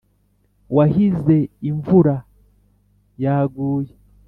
[0.75, 1.37] wahize
[1.69, 2.15] imvura
[3.23, 3.93] yaguye